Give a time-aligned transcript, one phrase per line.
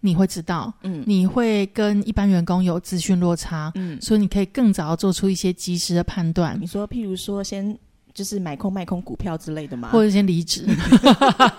[0.00, 7.76] 你会知道，嗯你会跟一般员工有资讯落差，嗯，所以你可以更早做出一些及时的判断你，说譬如说先
[8.14, 9.88] 就是买空卖空股票之类的吗？
[9.90, 10.64] 或者先离职。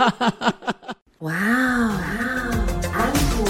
[1.20, 1.98] 哇哦，
[2.94, 3.46] 安果。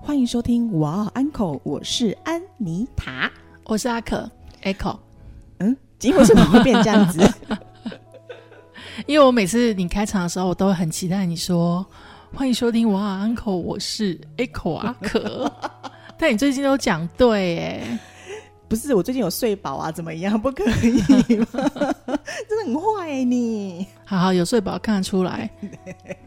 [0.00, 3.28] 欢迎收听《哇哦安口》，我是安妮塔。
[3.64, 4.30] 我是阿可
[4.62, 4.96] Echo，
[5.58, 7.18] 嗯，今天为什么会变这样子？
[9.06, 11.84] 因为我每次你开场的时候，我都会很期待你说
[12.32, 15.50] 欢迎收听哇 Uncle，我是 Echo 阿可。
[16.18, 17.98] 但你最近都讲对哎，
[18.68, 20.40] 不是，我最近有睡饱啊，怎么样？
[20.40, 21.46] 不可以吗？
[22.48, 25.50] 真的很坏、欸、你，好好有睡饱看得出来，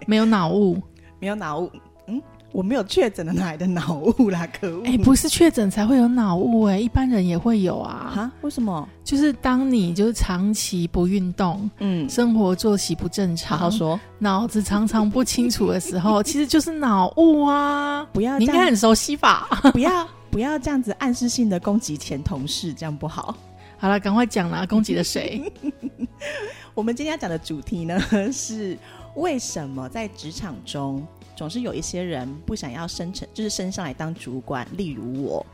[0.05, 0.81] 没有脑雾。
[1.20, 1.71] 没有脑雾。
[2.07, 2.21] 嗯，
[2.57, 4.47] 我没有确诊的，哪来的脑雾啦？
[4.59, 4.81] 可恶！
[4.84, 8.11] 哎、不是确诊才会有脑雾哎，一般人也会有啊。
[8.15, 8.31] 啊？
[8.41, 8.89] 为什么？
[9.03, 18.04] 就是当你就是长期不运动，嗯，生活作息不正常，好好说，脑子常常不清楚的时候， 其实就是脑雾啊。
[18.12, 19.48] 不要应该很熟悉吧？
[19.71, 23.37] 不要不要这样子暗示性的攻击前同事，这样不好。
[23.77, 25.43] 好了，赶快讲啦，攻击了谁？
[26.73, 27.99] 我们今天要讲的主题呢
[28.32, 28.76] 是
[29.18, 35.46] 为什么在职场中总是有一些人不想要升成，就是升上来当主管，例如我。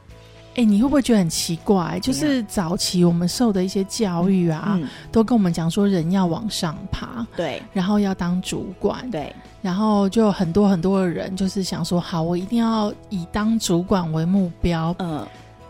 [0.56, 2.00] 哎、你会不会觉得很奇怪？
[2.00, 7.60] 就是早期我们受的一些教育啊，嗯，都跟我们讲说人要往上爬，对。
[7.74, 14.96] 然后要当主管，对，然后就有很多很多的人就是想说，好，我一定要以当主管为目标。
[15.00, 15.26] 嗯。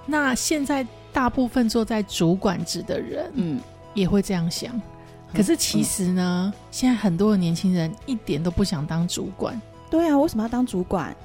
[0.05, 3.61] 那现在大部分坐在主管职的人嗯，
[3.93, 4.73] 也会这样想，
[5.33, 9.59] 可是其实呢，现在很多的年轻人一点都不想当主管。
[9.89, 11.15] 对啊，为什么要当主管？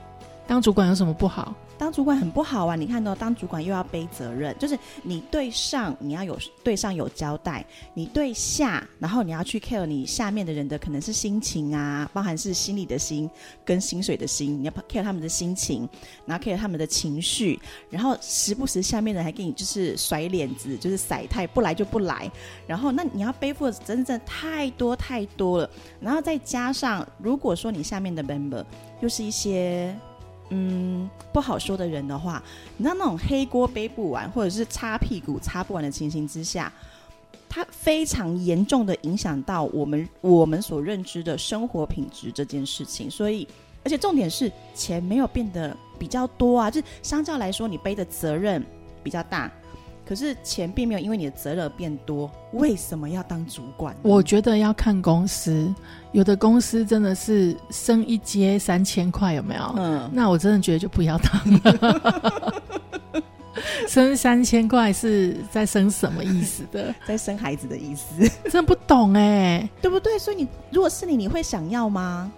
[0.47, 1.55] 当主管有什么不好？
[1.79, 2.75] 当主管很不好啊！
[2.75, 13.31] 你看到、当主管又要背责任，就是你对上你要有对上有交代，你对下，然后你要去 care 你下面的人的可能是心情啊，包含是心里的心
[13.65, 15.89] 跟薪水的心，你要 care 他们的心情，
[16.27, 22.29] 然后 care 他们的情绪，然后时不时下面的人还给你就是甩脸子，就是甩态，不来就不来，
[22.67, 28.65] 然后那你要背负的真正太多太多了，然后再加上如果说你下面的 member
[29.01, 29.97] 又是一些。
[30.51, 32.43] 嗯，不好说的人的话，
[32.77, 36.73] 你知道那种黑锅背不完，或者是擦屁股擦不完的情形之下，
[37.49, 43.11] 它非常严重的影响到我们我们所认知的生活品质这件事情。
[43.11, 43.47] 所以，
[43.85, 48.65] 而且重点是钱没有变得比较多啊，就是相较来说，你背的责任
[49.03, 49.51] 比较大，
[50.09, 52.31] 可是钱并没有因为你的责任而变多。
[52.53, 53.95] 为什么要当主管？
[54.01, 55.73] 我觉得要看公司，
[56.13, 59.75] 有的公司真的是升一阶三千块，有没有？
[59.77, 62.63] 嗯，那我真的觉得就不要当了。
[63.87, 66.95] 升三千块是在升什么意思的？
[67.07, 70.19] 在生孩子的意思，真不懂哎、对不对？
[70.19, 72.33] 所以你如果是你，你会想要吗？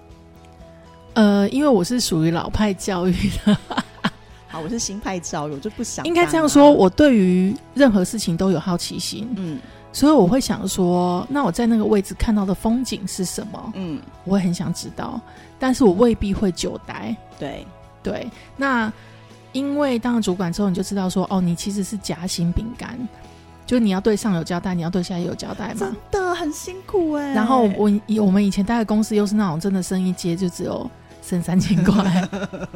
[1.14, 3.12] 呃，因为我是属于老派教育
[3.44, 3.56] 的，
[4.50, 6.70] 好，我是新派教育，我就不想、应该这样说，。
[6.70, 9.58] 我对于任何事情都有好奇心，嗯
[9.92, 13.72] 所以我会想说，那我在那个位置看到的风景是什么？
[13.74, 15.20] 嗯，我会很想知道，
[15.58, 17.16] 但是我未必会久待。
[17.38, 17.66] 对，
[18.02, 18.92] 对，那
[19.52, 22.96] 因为当了主管之后，你就知道说，哦，你其实是夹心饼干，
[23.66, 25.96] 就你要对上有交代，你要对下也有交代嘛真。
[26.12, 30.88] 的很辛苦哎、然后我以我们以前待的公司又是那种真的升一阶就只有
[31.30, 32.28] 升三千块，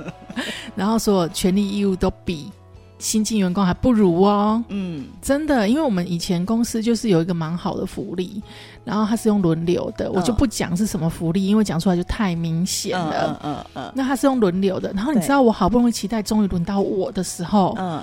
[0.76, 2.50] 然后所有权利义务都比
[2.98, 4.62] 新进员工还不如哦。
[4.68, 8.40] 嗯真的，因为我们以前公司就是有一个蛮好的福利，
[8.84, 13.40] 然后它是用轮流的，我就不讲是什么福利，因为讲出来就太明显嗯了。
[13.42, 18.00] 嗯嗯嗯那它是用轮流的，然后你知道我好不容易期待终于轮到我的时候，嗯，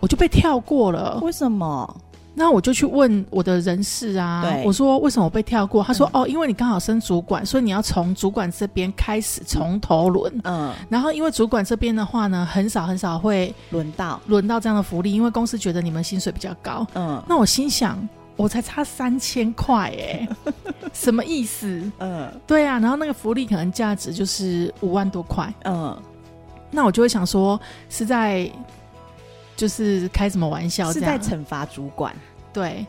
[0.00, 1.18] 我就被跳过了。
[1.22, 1.96] 为什么？
[2.38, 5.82] 那我就去问我的人事啊，我说为什么我被跳过？
[5.82, 10.30] 他说、嗯哦，因为你刚好升主管，所以你要从主管这边开始从头轮。
[10.44, 16.86] 嗯，然后因为主管这边的话呢，很少很少会轮到轮到这样的福利，因为公司觉得你们薪水比较高。
[16.92, 20.28] 嗯那我心想，我才差三千块哎，
[20.92, 21.90] 什么意思？
[22.00, 25.96] 嗯对啊，然后那个福利可能价值就是五万多块，嗯，
[26.70, 27.58] 那我就会想说
[27.88, 28.50] 是在
[29.56, 31.00] 就是开什么玩笑是？
[31.00, 32.14] 在惩罚主管，
[32.56, 32.86] 对，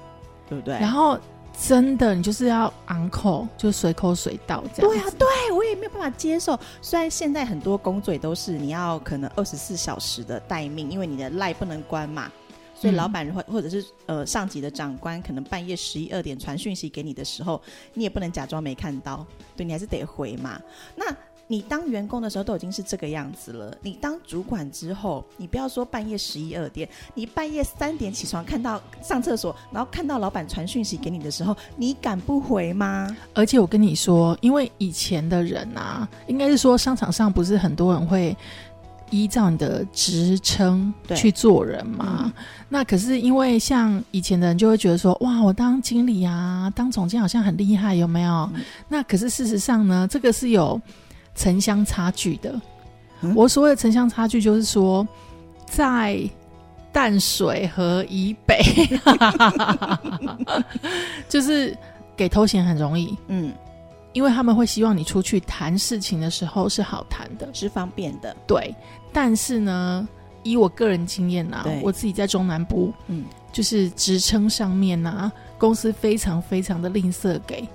[0.48, 0.76] 对不对？
[0.76, 1.20] 然后
[1.60, 4.92] 真的你就是要昂口，就随口随到这样。
[4.92, 6.58] 对啊，对我也没有办法接受。
[6.82, 12.32] 虽然现在很多工作也都是你要可能二十四小时的待命，因为你的赖不能关嘛，
[12.74, 17.62] 所以嗯老板或或者是呃上级的长官可能半夜十一二点传讯息给你的时候，
[17.94, 19.26] 你也不能假装没看到，
[19.56, 20.62] 对你还是得回嘛。
[20.96, 21.06] 那
[21.48, 33.16] 你当员工的时候都已经是这个样子了，你当主管之后，你不要说半夜十一二点，你半夜三点起床看到上厕所，然后看到老板传讯息给你的时候，你敢不回吗？
[33.34, 38.36] 而且我跟你说，因为以前的人啊，应该是说商场上不是很多人会
[39.10, 42.24] 依照你的职称去做人嘛？
[42.26, 42.34] 嗯
[42.70, 48.50] 那可是因为像以前的人就会觉得说，哇，我当经理啊，当总监好像很厉害，有没有？
[48.54, 50.82] 嗯那可是事实上呢，这个是有
[51.38, 52.52] 城乡差距的。
[53.22, 55.08] 嗯我所谓的城乡差距，就是说
[55.66, 56.22] 在
[56.92, 58.62] 淡水和以北，
[61.28, 61.76] 就是
[62.16, 63.52] 给头衔很容易，嗯，
[64.14, 68.76] 因为他们会希望你出去谈事情的时候是好谈的，是方便的，对。
[69.12, 70.08] 但是呢，
[70.44, 77.68] 以我个人经验啊，我自己在中南部，嗯，就是职称上面啊，公司非常非常的吝啬给。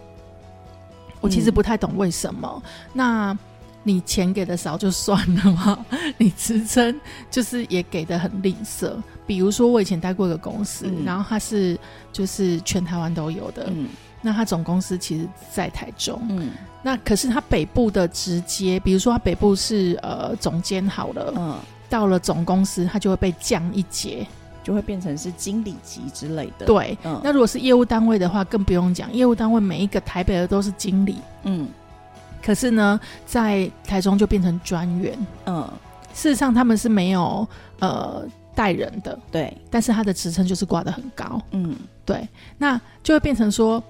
[1.20, 2.62] 我其实嗯不太懂为什么。
[2.92, 3.36] 那
[3.82, 5.86] 你钱给的少就算了嘛，
[6.18, 6.98] 你职称
[7.30, 8.92] 就是也给的很吝啬。
[9.26, 11.04] 比如说，我以前待过一个公司，嗯。
[11.04, 11.78] 然后它是
[12.12, 13.88] 就是全台湾都有的，嗯。
[14.20, 16.50] 那它总公司其实在台中，嗯。
[16.82, 21.58] 那可是它北部的直接，比如说它北部是呃总监好了，嗯，
[21.88, 24.26] 到了总公司它就会被降一阶。
[24.64, 27.20] 就会变成是经理级之类的。，对，嗯。
[27.24, 31.66] 那如果是业务单位的话，更不用讲，业务单位每一个台北的都是经理，嗯
[32.44, 35.16] 可是呢，在台中就变成专员。
[35.46, 35.62] 嗯，
[36.12, 37.46] 事实上，他们是没有
[37.78, 38.24] 呃
[38.54, 41.40] 带人的，对，但是他的职称就是挂得很高。
[41.52, 41.74] 嗯
[42.04, 42.28] 对，
[42.58, 43.82] 那就会变成说，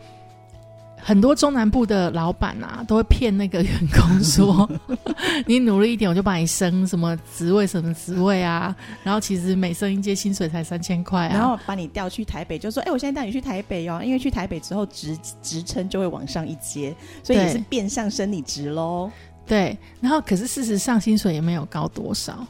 [1.05, 4.71] 很多中南部的老板啊，都会骗那个员工说，
[5.47, 16.95] 你努力一点，我就把你升什么职位什么职位啊，然后其实每升一阶薪水才三千块啊，然后把你调去台北，就说：“哎、我现在带你去台北哦，因为去台北之后职职称就会往上一阶，
[17.25, 19.11] 所以也是变相升你职喽。
[19.45, 22.47] 对，然后可是事实上薪水也没有高多少，”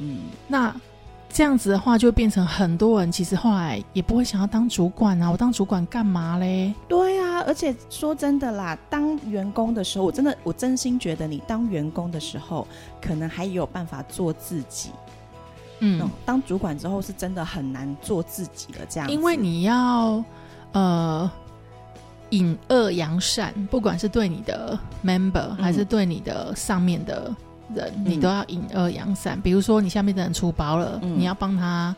[0.00, 0.74] 嗯，那
[1.32, 6.72] 这样子的话，就变成很多人其实后来也不会想要当主管啊，我当主管干嘛嘞？
[6.88, 12.66] 对啊，而且说真的啦，当员工的时候，我真的我真心觉得你当员工的时候，
[13.02, 14.90] 可能还有办法做自己。
[15.80, 19.10] 嗯，嗯，当主管之后是真的很难做自己了，这样。
[19.10, 20.22] 因为你要
[20.72, 21.28] 呃
[22.30, 27.34] 引恶扬善，不管是对你的 member、嗯还是对你的上面的
[27.74, 29.40] 人，嗯你都要引恶扬善。
[29.40, 31.94] 比如说你下面的人出包了，嗯你要帮他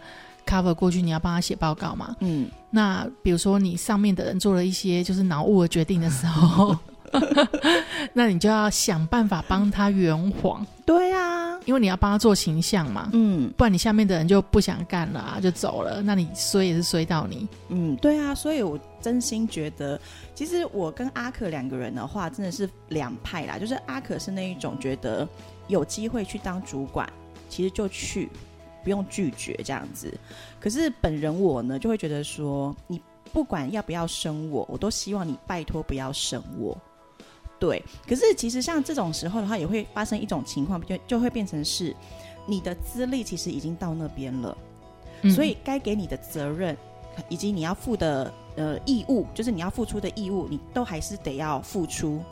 [0.46, 2.16] cover 过去，你要帮他写报告嘛。
[2.20, 6.76] 嗯，那比如说你上面的人做了一些就是脑雾的决定的时候，
[8.12, 13.10] 那你就要想办法帮他圆谎，对啊，因为你要帮他做形象嘛。
[13.12, 16.02] 嗯不然你下面的人就不想干了啊，就走了。
[16.02, 17.48] 那你衰也是衰到你。
[17.68, 19.98] 嗯，对啊，所以我真心觉得，
[20.34, 23.58] 其实我跟阿可两个人的话，真的是两派啦。
[23.58, 25.26] 就是阿可是那一种觉得
[25.68, 27.08] 有机会去当主管，
[27.48, 28.28] 其实就去，
[28.86, 30.16] 不用拒绝这样子。
[30.60, 33.02] 可是本人我呢，就会觉得说，你
[33.32, 36.78] 不管要不要生我，我都希望你拜托不要生我。
[37.58, 41.92] 对，可是其实像这种时候的话，也会发生一种情况，就就会变成是
[42.46, 44.56] 你的资历其实已经到那边了。
[45.22, 46.76] 嗯所以该给你的责任
[47.28, 52.22] 以及你要负的呃义务，就是你要付出的义务，你都还是得要付出。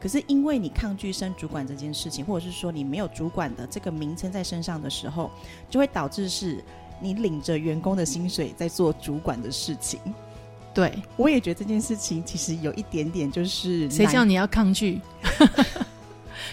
[0.00, 5.30] 可是因为你抗拒升主管这件事情，或者是说你没有主管的这个名称在身上的时候，
[5.70, 6.62] 就会导致是
[7.00, 9.98] 你领着员工的薪水在做主管的事情。
[10.74, 15.00] 对，我也觉得这件事情其实有一点点就是谁叫你要抗拒？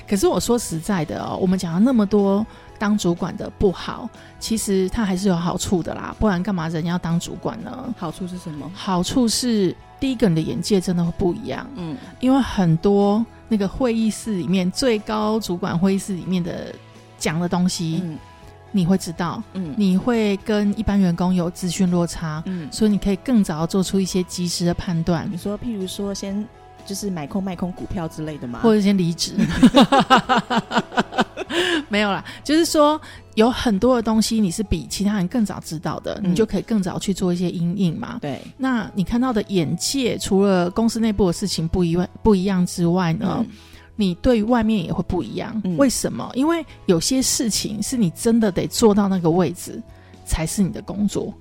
[0.07, 2.45] 可是我说实在的哦，我们讲了那么多
[2.77, 4.09] 当主管的不好，
[4.39, 7.93] 其实它还是有好处的啦，不然干嘛人要当主管呢？
[7.97, 8.69] 好处是什么？
[8.73, 11.95] 好处是第一个，你的眼界真的会不一样，嗯。
[12.19, 16.73] 因为很多那个会议室里面最高主管会议室里面的
[17.17, 18.17] 讲的东西，嗯。
[18.75, 19.73] 你会知道，嗯。
[19.77, 25.29] 你会跟一般员工有资讯落差，嗯，所以你可以更早做出一些及时的判断。
[25.31, 26.43] 你，说譬如说先
[26.85, 28.59] 就是买空卖空股票之类的吗？
[28.63, 29.33] 或者先离职。
[31.87, 32.99] 没有啦，就是说
[33.35, 38.17] 有很多的东西你是比其他人更早知道的，嗯你就可以更早去做一些阴影嘛。
[38.19, 43.47] 对，那你看到的眼界，除了公司内部的事情不一外不一样之外呢，嗯
[43.95, 45.61] 你对于外面也会不一样。
[45.63, 46.27] 嗯为什么？
[46.33, 49.79] 因为有些事情是你真的得做到那个位置，
[50.25, 51.31] 才是你的工作。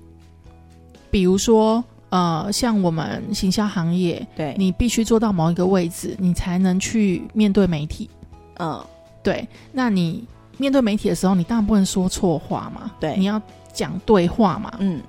[1.09, 1.83] 比如说，
[2.13, 8.07] 呃，像我们行销行业，对，你必须做到某一个位置，你才能去面对媒体。
[8.59, 8.79] 嗯
[9.23, 10.23] 对，那你
[10.59, 13.41] 面对媒体的时候，你当然不能说错话嘛，对你要
[13.73, 14.71] 讲对话嘛。
[14.77, 15.01] 嗯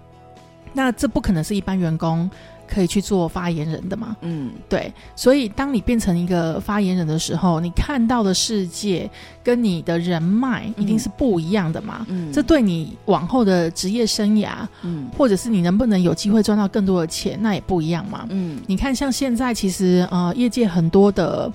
[0.73, 2.29] 那这不可能是一般员工
[2.67, 4.17] 可以去做发言人的嘛。
[4.21, 9.11] 嗯对，所以当你变成一个发言人的时候，你看到的世界
[9.43, 12.05] 跟你的人脉一定是不一样的嘛。
[12.09, 18.27] 嗯，这对你往后的职业生涯，嗯或者是你能不能有机会赚到更多的钱，那也不一样嘛。
[18.31, 21.51] 嗯你看，像现在其实呃，业界很多的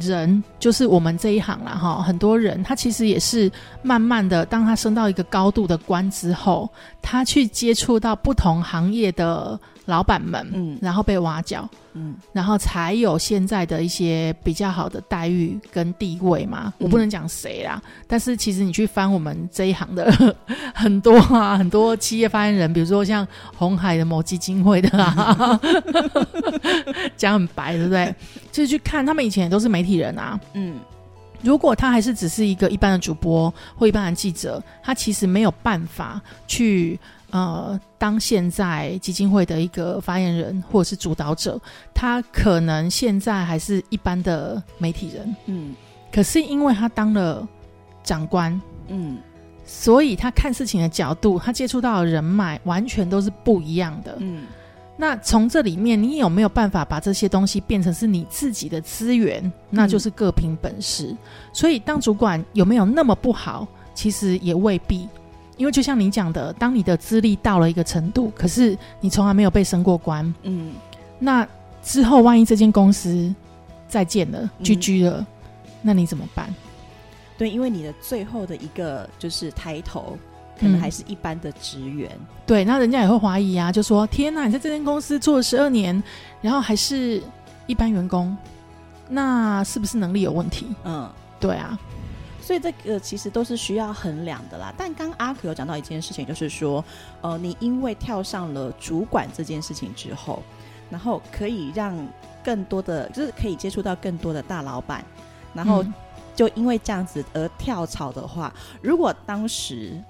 [0.00, 3.50] 人，就是我们这一行啦哈，很多人他其实也是
[3.82, 6.68] 慢慢的，当他升到一个高度的官之后，
[7.02, 10.78] 他去接触到不同行业的老板们，嗯。
[10.80, 16.72] 然后被挖角，嗯然后才有现在的一些比较好的待遇跟地位嘛。
[16.78, 20.12] 我不能讲谁啦，但是其实你去翻我们这一行的
[20.74, 23.26] 很多啊，很多企业发言人，比如说像
[23.56, 25.58] 红海的某基金会的啊，
[27.16, 28.14] 讲很白，对不对？
[28.52, 30.38] 就是去看他们以前也都是媒体人啊。
[30.54, 30.78] 嗯
[31.42, 36.98] 如果他还是只是一个一般的主播或一般的记者，他其实没有办法去
[37.30, 41.60] 呃当现在基金会的一个发言人或者是主导者，
[41.94, 45.74] 他可能现在还是一般的媒体人，嗯
[46.12, 47.46] 可是因为他当了
[48.02, 49.18] 长官，嗯
[49.64, 54.16] 所以他看事情的角度，他接触到的人脉完全都是不一样的。
[54.20, 54.44] 嗯
[54.98, 59.52] 那从这里面，你有没有办法把这些东西变成是你自己的资源？
[59.68, 61.14] 那就是各凭本事。
[61.52, 63.68] 所以当主管有没有那么不好？
[63.92, 65.06] 其实也未必，
[65.56, 70.72] 因为就像你讲的，当你的资历到了一个程度，可是你从来没有被升过官，嗯
[71.18, 71.46] 那
[71.82, 73.34] 之后万一这间公司
[73.88, 75.26] 再见了、嗯 GG 了，
[75.80, 76.54] 那你怎么办？
[77.38, 80.18] 对，因为你的最后的一个就是抬头，
[80.58, 82.10] 可能嗯还是一般的职员。
[82.46, 86.02] 对，那人家也会怀疑啊，就说：天哪，你在这间公司做了十二年，
[86.40, 87.22] 然后还是
[87.66, 88.36] 一般员工，
[89.08, 90.66] 那是不是能力有问题？
[90.84, 91.08] 嗯，
[91.38, 91.78] 对啊，
[92.46, 94.72] 所以这个其实都是需要衡量的啦。
[94.78, 96.84] 但刚刚阿可有讲到一件事情，就是说，
[97.20, 100.40] 呃，你因为跳上了主管这件事情之后，
[100.88, 101.92] 然后可以让
[102.44, 105.04] 更多的，就是可以接触到更多的大老板，
[105.52, 105.92] 然后嗯
[106.36, 110.00] 就因为这样子而跳槽的话，如果当时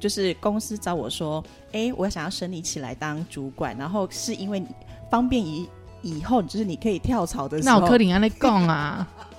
[0.00, 4.66] 就是公司找我说，哎，我想要升你起来当主管，然后是因为你
[5.08, 5.68] 方便以
[6.02, 9.06] 以后就是你可以跳槽的时候，那我柯林安在讲啊，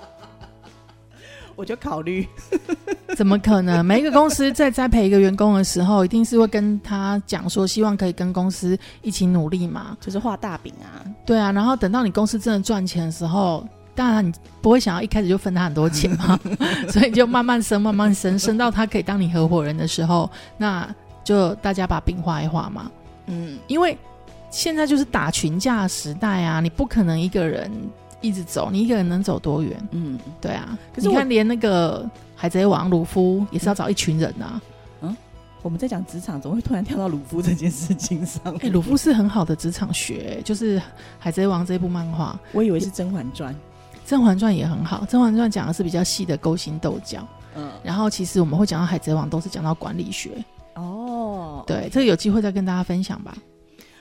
[1.58, 2.24] 我就考虑，
[3.16, 3.84] 怎么可能？
[3.84, 9.96] 每一个公司在栽培一个员工的时候，一定是会跟他讲说，希望可以跟公司一起努力嘛。
[10.00, 16.38] 就是画大饼啊，对啊，然后等到你公司真的赚钱的时候，当然你不会想要一开始就分他很多钱嘛，
[16.90, 20.88] 所以就慢慢升，慢慢升，升到他可以当你合伙人的时候，那
[21.24, 22.88] 就大家把饼画一画嘛。
[23.26, 23.58] 嗯。
[23.66, 23.98] 因为
[24.48, 27.68] 现在就是打群架时代啊，你不可能一个人
[28.20, 29.88] 一直走，你一个人能走多远？
[29.92, 34.60] 嗯，对啊，可是你看连那个海贼王鲁夫也是要找一群人啊。
[35.02, 35.16] 嗯
[35.60, 38.66] 我们在讲职场，怎么会突然跳到鲁夫这件事情上面？
[38.66, 40.80] 哎、鲁夫是很好的职场学，就是
[41.18, 43.52] 海贼王这部漫画，我以为是《甄嬛传》。
[44.06, 47.26] 《甄嬛传》也很好，《甄嬛传》讲的是比较细的勾心斗角。
[47.56, 50.30] 嗯，然后其实我们会讲到海贼王，都是讲到管理学。
[50.76, 53.36] 哦，对，这个有机会再跟大家分享吧。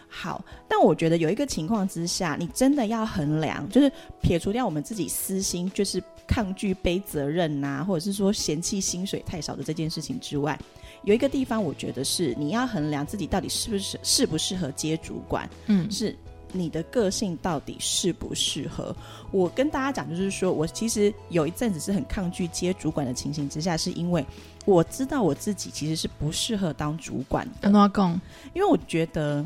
[0.07, 10.57] 好，但我觉得有一个情况之下，你真的要衡量，就是撇除掉我们自己私心，就是抗拒背责任呐、或者是说嫌弃薪水太少的这件事情之外，
[11.03, 16.15] 有一个地方，我觉得是你要衡量自己到底是不是适不适合接主管，嗯是
[16.53, 18.95] 你的个性到底适不适合。
[19.31, 24.25] 我跟大家讲，就是说我其实有一阵子是很抗拒接主管的情形之下，是因为
[24.65, 28.19] 我知道我自己其实是不适合当主管的安，诺贡，
[28.53, 29.45] 因为我觉得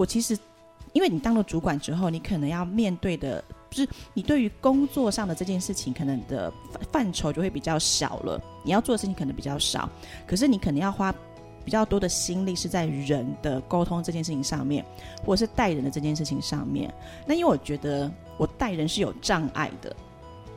[0.00, 0.34] 我其实，
[0.94, 9.86] 因为你当了主管之后，你可能要面对的，就是你对于工作上的这件事情，可能的范范畴就会比较小了，你要做的事情可能比较少，
[10.26, 11.14] 可是你可能要花
[11.66, 14.82] 比较多的心力是在人的沟通这件事情上面，
[15.22, 16.90] 或者是带人的这件事情上面。
[17.26, 19.94] 那因为我觉得我带人是有障碍的，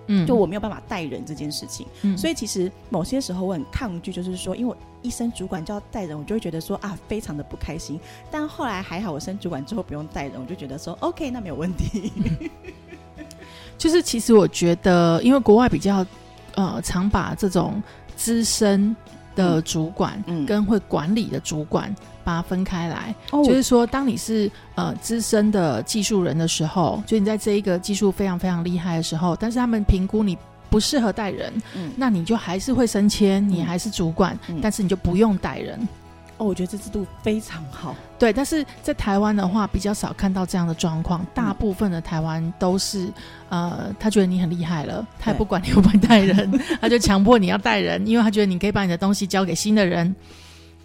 [0.08, 1.86] 嗯，就我没有办法带人这件事情。
[2.02, 8.00] 嗯，所以其实某些时候我很抗拒，就是说，因为我一升主管就要带人，我就会觉得说啊，非常的不开心。
[8.32, 12.12] 但后来还好，我升主管之后不用带人，我就觉得说 OK，那没有问题。
[13.78, 16.06] 就是其实我觉得，因为国外比较
[16.56, 17.82] 呃常把这种
[18.16, 18.96] 资深
[19.36, 23.14] 的主管嗯跟会管理的主管把它分开来。
[23.32, 23.44] 哦。
[23.44, 30.38] 就是说，当你是呃资深的技术人的时候，就你在这一个技术非常非常厉害的时候，但是他们评估你
[30.70, 31.92] 不适合带人，嗯。
[31.96, 33.66] 那你就还是会升迁，你嗯。
[33.66, 34.60] 还是主管，嗯。
[34.62, 35.88] 但是你就不用带人。
[36.44, 37.96] 哦，我觉得这制度非常好。
[38.20, 41.26] 对，但是在台湾的话，比较少看到这样的状况。
[41.34, 43.08] 大部分的台湾都是，
[43.50, 50.14] 呃，他觉得你很厉害了，他也不管你会不会带人，他就强迫你要带人，因为他觉得你可以把你的东西交给新的人，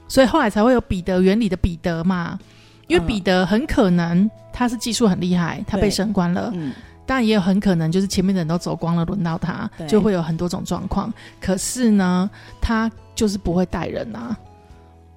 [0.07, 2.39] 所以后来才会有彼得原理的彼得嘛。
[2.87, 6.73] 因为彼得很可能他是技术很厉害，他被升官了，嗯，
[7.05, 11.13] 但也有很可能就是前面的人都走光了，轮到他就会有很多种状况。
[11.41, 14.37] 可是呢，他就是不会带人啊。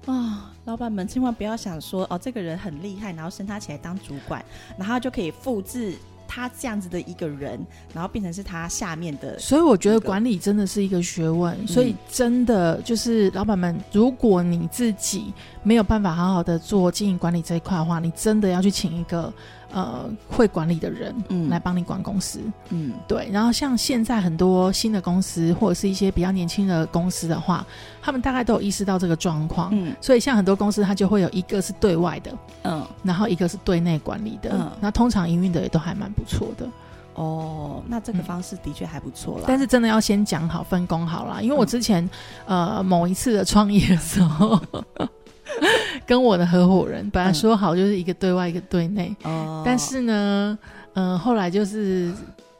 [0.06, 4.44] 啊、老板们千万不要想说哦，这个人很厉害，然后升他起来当主管，
[4.76, 5.94] 然后就可以复制
[6.26, 9.38] 他这样子的一个人，然后变成是他下面的。
[9.38, 19.32] 所以我觉得管理真的是一个学问，所以真的就是老板们，如果你自己没有办法好好的做经营管理这一块的话，你真的要去请一个
[19.72, 21.48] 呃会管理的人嗯。
[21.48, 22.40] 来帮你管公司。
[22.70, 22.92] 嗯。
[23.06, 27.64] 对，然后像现在很多新的公司或者是一些比较年轻的公司的话，
[28.00, 29.94] 他们大概都有意识到这个状况，嗯。
[30.00, 32.32] 所以像很多公司它就会有一个是对外的，
[32.64, 34.70] 嗯，然后一个是对内管理的，嗯。
[34.80, 36.68] 那通常营运的也都还蛮不错的。
[37.14, 39.44] 哦，那这个嗯方式的确还不错啦。
[39.46, 41.66] 但是真的要先讲好分工好啦，因为我嗯。
[41.66, 42.08] 之前、
[42.46, 44.58] 呃某一次的创业的时候，
[46.06, 50.58] 跟我的合伙人本来说好就是一个对外一个对内，哦，但是呢，
[50.94, 52.12] 嗯、后来就是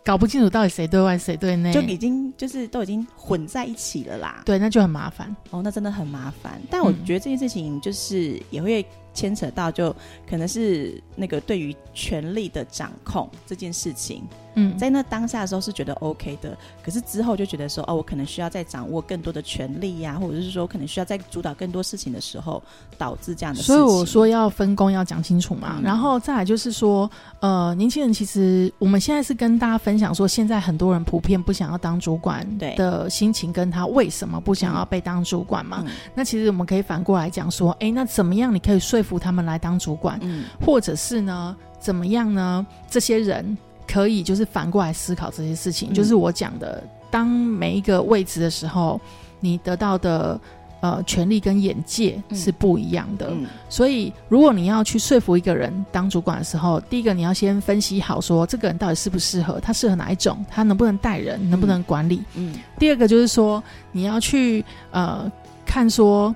[0.04, 4.42] 搞不清楚到底谁对外谁对内，就已经就是都已经混在一起了啦。
[4.44, 5.34] 对，那就很麻烦。
[5.50, 6.60] 哦，那真的很麻烦。
[6.70, 8.84] 但我嗯觉得这件事情就是也会
[9.14, 9.94] 牵扯到，就
[10.28, 22.62] 可能是那个对于权力的掌控这件事情，嗯，在那当下的时候是觉得 OK 的，可是之后就觉得说，哦，我可能需要再掌握更多的权利呀、或者是说可能需要再主导更多事情的时候，
[22.98, 23.74] 导致这样的事情。
[23.74, 35.82] 所以我说要分工要讲清楚嘛，嗯然后再来就是说，呃，年轻人其实我们现在是跟大家分享说，现在很多人普遍不想要当主管对的心情，跟他为什么不想要被当主管嘛。
[35.86, 42.66] 嗯那其实我们可以反过来讲说，诶，那怎么样你可以说服他们来当主管，嗯或者是呢，怎么样呢？
[42.90, 43.56] 这些人
[43.92, 45.94] 可以就是反过来思考这些事情，嗯。
[45.94, 49.00] 就是我讲的，当每一个位置的时候，
[49.40, 50.40] 你得到的。
[50.82, 52.36] 呃，权利跟眼界嗯。
[52.36, 53.46] 是不一样的，嗯。
[53.68, 62.24] 所以如果你要去说服一个人当主管的时候，第一个你要先分析好，说这个人到底适不适合，他适合哪一种，他能不能带人，能不能管理。
[62.34, 62.52] 嗯。
[62.80, 65.30] 第二个就是说，你要去呃
[65.64, 66.34] 看说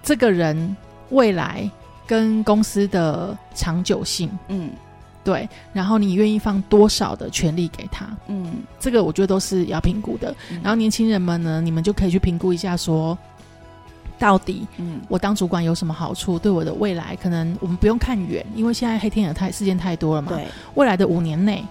[0.00, 0.76] 这个人
[1.10, 1.68] 未来
[2.06, 4.70] 跟公司的长久性，嗯
[5.28, 10.34] 对，然后你愿意放多少的权利给他，嗯这个我觉得都是要评估的。
[10.50, 13.16] 嗯然后年轻人们呢，你们就可以去评估一下说。
[14.18, 16.38] 到底嗯我当主管有什么好处？
[16.38, 20.32] 对我的未来，可能我们不用看远，因为现在黑天鹅太事件太多了嘛。
[20.32, 21.62] 对未来的五年内，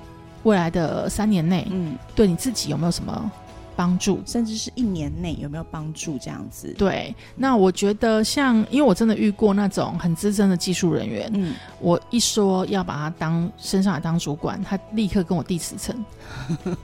[0.43, 3.31] 未来的三年内，嗯，对你自己有没有什么
[3.77, 4.21] 帮助？
[4.25, 6.73] 甚至是一年内有没有帮助这样子？
[6.77, 15.95] 对，那我觉得像，因为我真的遇过那种很资深的技术人员，嗯，我一说要把他当升上来当主管，他立刻跟我递辞呈。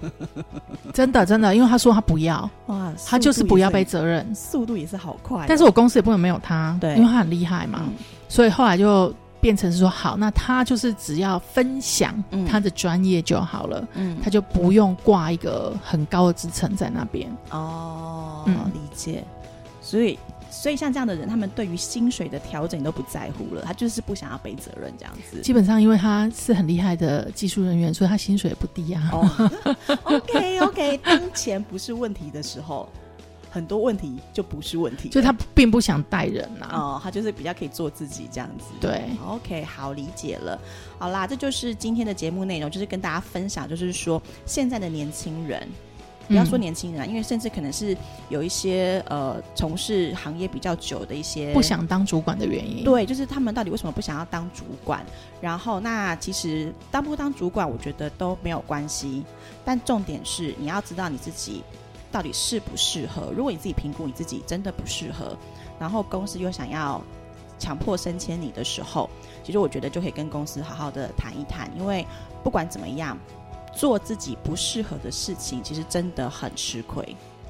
[0.94, 7.94] 真的真的，因为他说他不要，哇，他就是不要背速责任速度也是好快哦、但是我公司也不能没有他，对因为他很厉害嘛，嗯
[8.30, 17.30] 所以后来就变成是说，好，那他就是只要分享嗯他的专业就好了，嗯他就不用挂一个很高的职称在那边。
[17.50, 19.22] 哦，嗯理解。
[19.82, 20.18] 所以，
[20.50, 25.42] 所以像这样的人，他们对于薪水的调整都不在乎了，他就是不想要背责任这样子。
[25.42, 29.10] 基本上，因为他是很厉害的技术人员，所以他薪水也不低啊。
[29.12, 29.52] 哦
[30.04, 32.88] ，OK OK，当钱不是问题的时候，
[33.54, 35.14] 很多问题就不是问题了。
[35.14, 36.70] 就他并不想带人啊。
[36.74, 38.66] 哦，他就是比较可以做自己这样子。
[38.82, 40.60] 对，OK，好，理解了。
[40.98, 45.68] 好啦，这就是今天的节目内容，就是跟大家分享，就是说现在的年轻人，
[46.28, 47.96] 不要说嗯年轻人啊，因为甚至可能是
[48.30, 55.06] 有一些呃从事行业比较久的一些不想当主管的原因。，对，就是他们到底为什么不想要当主管？
[55.40, 59.24] 然后，那其实当不当主管，我觉得都没有关系。
[59.66, 61.64] 但重点是你要知道你自己
[62.14, 63.34] 到底适不适合。
[63.36, 65.38] 如果你自己评估你自己真的不适合，
[65.78, 67.02] 然后公司又想要
[67.60, 69.10] 强迫升迁你的时候，
[69.44, 72.06] 其实我觉得就可以跟公司好好的谈一谈，因为
[72.44, 73.18] 不管怎么样。
[73.76, 77.04] 做自己不适合的事情，其实真的很吃亏。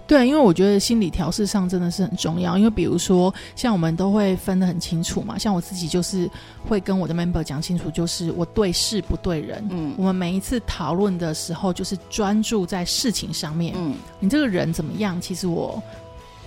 [0.05, 2.57] 对，因为我觉得心理调试上真的是很重要。
[2.57, 6.29] 因为比如说，像我们都会分得很清楚嘛，像我自己就是
[6.67, 9.65] 会跟我的 member 讲清楚，就是我对事不对人。
[9.71, 13.73] 嗯我们每一次讨论的时候，就是专注在事情上面。
[13.77, 15.81] 嗯，你这个人怎么样，其实我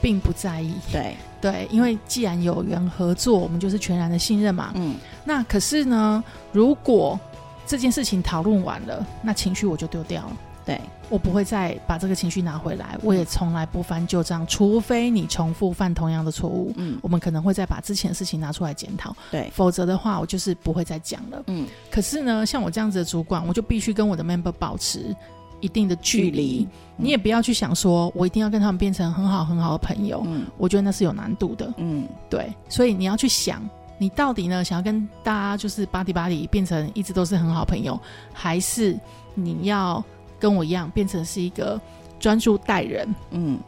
[0.03, 0.75] 并不在意。
[0.93, 4.73] 对，对，因为既然有缘合作，我们就是全然的信任嘛。
[4.75, 7.19] 嗯那可是呢，如果
[7.67, 10.37] 这件事情讨论完了，那情绪我就丢掉了。
[10.67, 16.99] 对，我不会再把这个情绪拿回来，我也从来不翻旧账，除非你重复犯同样的错误，嗯。
[17.03, 21.41] 我们可能会再把之前的事情拿出来检讨，对，否则的话，我就是不会再讲了。
[21.47, 21.69] 嗯。
[21.89, 25.15] 可是呢，像我这样子的主管，我就必须跟我的 member 保持
[25.61, 26.65] 一定的距离。
[26.65, 30.47] 距你也不要去想说我一定要跟他们变成很好很好的朋友，嗯。
[30.59, 31.73] 我觉得那是有难度的。
[31.77, 32.09] 嗯。
[32.29, 33.63] 对，所以你要去想
[33.99, 37.97] 你到底呢想要跟大家就是巴迪巴迪变成一直都是很好朋友，
[38.33, 38.99] 还是
[39.35, 40.05] 你要
[40.39, 41.81] 跟我一样变成是一个
[42.19, 43.15] 专注待人？
[43.31, 43.59] 嗯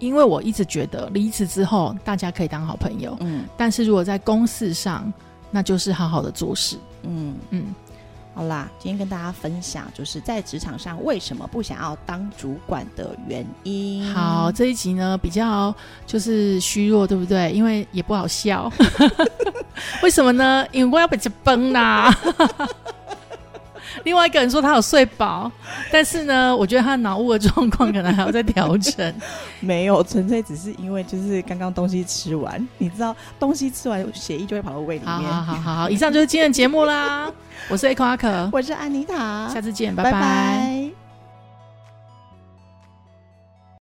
[0.00, 5.12] 因为我一直觉得离职之后大家可以当好朋友，嗯但是如果在公事上，
[5.50, 6.78] 那就是好好的做事。
[7.02, 7.74] 嗯，嗯，
[8.32, 14.04] 好啦，今天跟大家分享就是在职场上为什么不想要当主管的原因。
[14.14, 15.74] 好，，这一集呢比较
[16.06, 17.50] 就是虚弱，对不对？
[17.50, 18.72] 因为也不好笑。
[20.02, 20.64] 为什么呢？
[20.70, 22.16] 因为我要被这崩啦。
[24.08, 25.52] 另外一个人说他有睡饱，
[25.92, 29.14] 但是呢，我觉得他脑雾的状况可能还要再调整。
[29.60, 35.12] 没有，纯粹只是因为就是刚刚东西吃完，你知道东西吃完血液就会跑到胃里面。
[35.12, 37.30] 好好好好，以上就是今天的节目啦。
[37.68, 40.87] 我是阿可， 我是安妮塔，下次见，拜拜拜